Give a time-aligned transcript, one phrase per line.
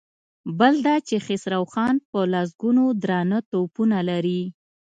[0.59, 4.41] بل دا چې خسرو خان په لسګونو درانه توپونه لري.